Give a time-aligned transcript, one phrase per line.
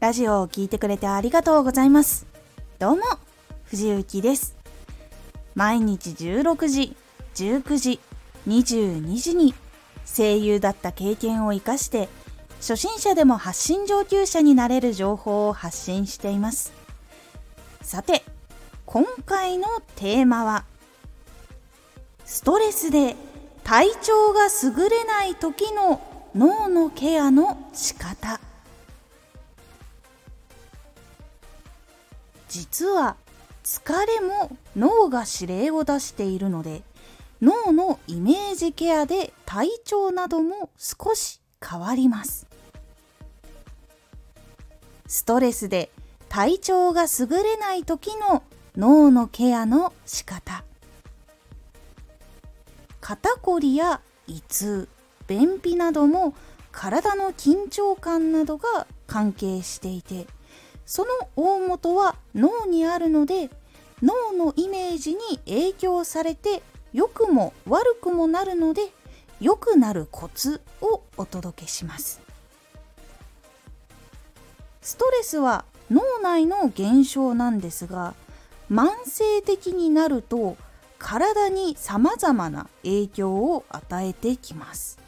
[0.00, 2.24] ラジオを聴いてくれてありがとうございます。
[2.78, 3.02] どうも、
[3.64, 4.54] 藤幸です。
[5.56, 6.96] 毎日16時、
[7.34, 8.00] 19時、
[8.46, 9.54] 22時に
[10.04, 12.08] 声優だった経験を活かして、
[12.60, 16.72] 初心者でも発信上級者になれる情報を発信しています。
[17.82, 18.22] さて、
[18.86, 20.64] 今回のテーマは、
[22.24, 23.16] ストレスで
[23.64, 26.00] 体調が優れない時の
[26.36, 28.38] 脳のケアの仕方。
[32.48, 33.16] 実は
[33.62, 36.82] 疲れも脳が指令を出しているので
[37.40, 42.46] 脳のイメージケアで体調なども少し変わります。
[45.06, 45.90] ストレスで
[46.28, 48.42] 体調が優れない時の
[48.76, 50.64] 脳のケアの仕方。
[53.00, 54.88] 肩こりや胃痛
[55.26, 56.34] 便秘なども
[56.72, 60.26] 体の緊張感などが関係していて
[60.88, 63.50] その大元は脳にあるので
[64.02, 66.62] 脳のイメージに影響されて
[66.94, 68.88] 良くも悪くもなるので
[69.38, 72.22] 良くなるコツをお届けします。
[74.80, 78.14] ストレスは脳内の現象なんですが
[78.72, 80.56] 慢性的になると
[80.98, 84.98] 体に様々な影響を与えてきます。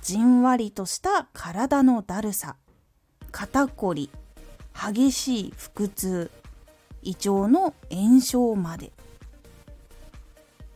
[0.00, 2.56] じんわりとした体のだるさ
[3.30, 4.10] 肩こり
[4.74, 6.30] 激しい腹痛
[7.02, 8.92] 胃腸の炎症まで。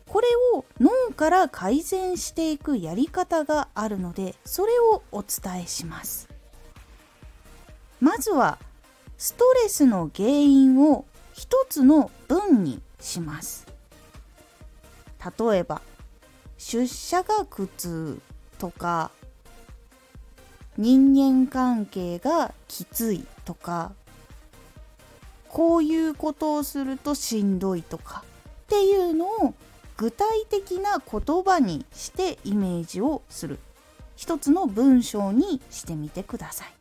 [0.06, 6.28] これを脳から改善していくやり方があるのでそれをお伝えします。
[8.00, 8.58] まずは
[9.18, 13.66] ストレスの原因を一つの文にします。
[15.38, 15.82] 例えば
[16.56, 18.20] 出社が苦痛
[18.58, 19.10] とか
[20.78, 23.92] 人間関係がきついとか
[25.48, 28.24] こういうことをするとしんどいとか
[28.64, 29.54] っていうのを
[29.96, 33.58] 具体的な言葉にしてイメージをする。
[34.16, 36.72] 一つの文章にしてみてください。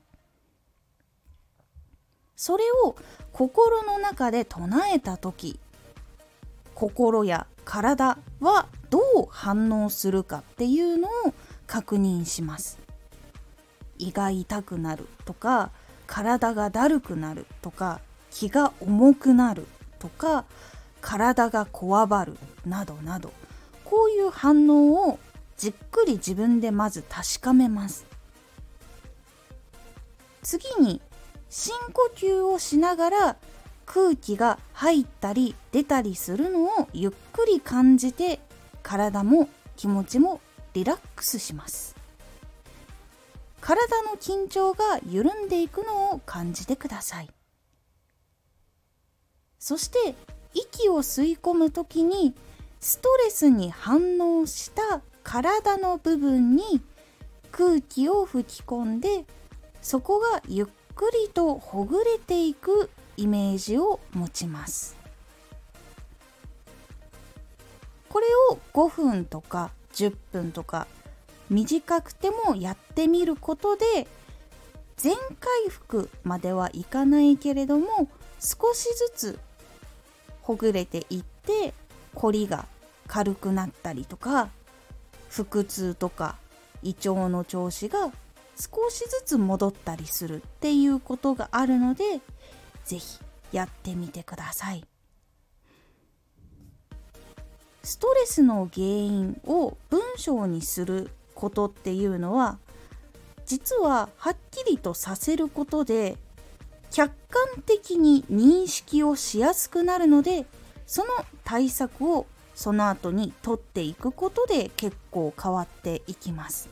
[2.35, 2.95] それを
[3.31, 5.59] 心の中で唱えた時
[6.73, 11.11] 心や体はどう反応するかっていうのを
[11.65, 12.84] 確認します。
[13.97, 15.71] 胃が痛くなるとか
[16.07, 17.99] 体がだるくなるとか
[18.31, 19.67] 気が重くなる
[19.99, 20.45] とか
[21.01, 23.31] 体がこわばるなどなど
[23.83, 25.19] こういう反応を
[25.57, 28.05] じっくり自分でまず確かめます。
[30.43, 31.01] 次に
[31.49, 33.37] 深呼吸をしながら
[33.85, 38.39] 空気が入ったり出たりするのをゆっくり感じて
[38.83, 40.41] 体も気持ちも
[40.73, 41.94] リラックスします。
[43.65, 47.29] 体の緊張が緩んでいくのを感じてください。
[49.57, 50.13] そして
[50.53, 52.35] 息を吸い込む時に
[52.79, 56.79] ストレスに反応した体の部分に
[57.51, 59.25] 空気を吹き込んで
[59.81, 64.95] そこがゆっくりとほぐれていくイメージを持ちます。
[68.09, 70.85] これを5分とか10分とか
[71.49, 74.07] 短くてもやってみることで
[74.97, 79.39] 全回復まではいかないけれども少しずつ
[80.41, 81.73] ほぐれていって
[82.13, 82.65] 凝りが
[83.07, 84.49] 軽くなったりとか
[85.29, 86.37] 腹痛とか
[86.81, 88.11] 胃腸の調子が
[88.57, 92.21] 少しずつ戻ったりするっていうことがあるので
[92.85, 93.19] 是非
[93.51, 94.85] やってみてください。
[97.83, 102.57] ストレスの原因を文章にすることっていうのは
[103.45, 106.17] 実ははっきりとさせることで
[106.89, 110.45] 客観的に認識をしやすくなるので
[110.87, 111.11] その
[111.43, 112.25] 対策を
[112.55, 116.69] その後に取っていくことで結構変わっていきます。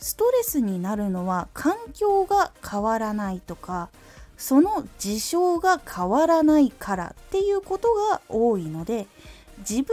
[0.00, 3.88] ストレスになるのは環境が変わらないとか
[4.36, 9.06] その事象が変わらないからっていうことが多いので
[9.58, 9.86] 自分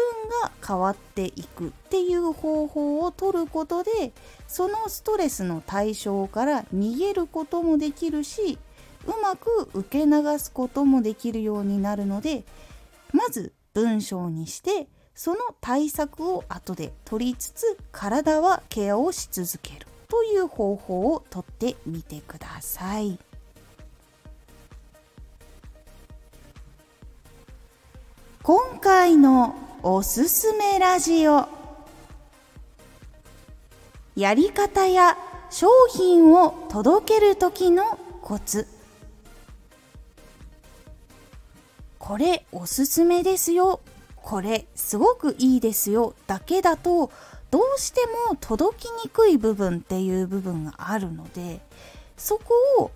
[0.43, 4.13] が変わっていくっていう方法をとることで
[4.47, 8.57] そのストレスの対象から逃げることもできるし
[9.05, 12.43] うまく受け流すこともできるようになるので
[13.13, 23.19] まず文章にしてその対策を後で取りつつ体はケアをし続けるという方法をとってみてください。
[29.17, 31.47] のおすすめラジオ。
[34.15, 35.17] やり方や
[35.49, 38.67] 商品を届ける時のコツ。
[41.97, 43.81] これおすすめですよ。
[44.15, 46.13] これすごくいいですよ。
[46.27, 47.11] だけだと
[47.51, 51.61] どうしても届きにくい部分っていう部分があるので
[52.17, 52.91] そこを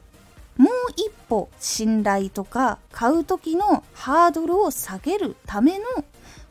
[0.58, 5.86] もう一歩信頼とか買う時のハードルを下げるための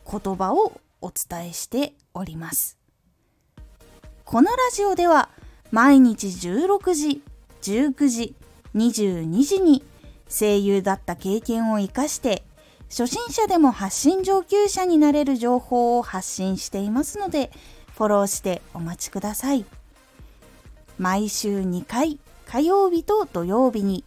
[0.09, 2.77] 言葉をお伝えしております。
[4.25, 5.29] このラジオでは
[5.71, 7.21] 毎日16時
[7.61, 8.35] 19時
[8.75, 9.83] 22時に
[10.29, 12.43] 声優だった経験を生かして
[12.89, 17.51] 初心者でも発信上級者になれる情報を発信していますので
[17.95, 19.65] フォローしてお待ちください。
[20.97, 22.19] 毎週2回
[22.53, 24.05] 火曜日と土曜日に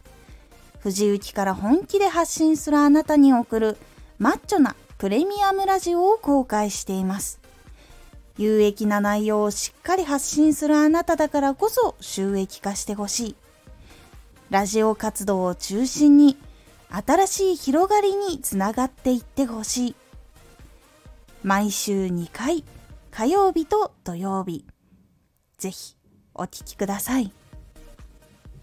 [0.79, 3.77] 藤雪から本気で発信するあなたに送る
[4.19, 7.41] マッチョなプレミアムラジオを公開しています。
[8.37, 13.35] 有益な内容をしっかり発信するあなただからこそ収益化してほしい。
[14.49, 16.37] ラジオ活動を中心に
[16.89, 19.95] 新しい広がりにつながっていってほしい。
[21.43, 22.63] 毎週2回
[23.11, 24.63] 火曜日と土曜日。
[25.57, 25.97] ぜひ
[26.33, 27.33] お聴きください。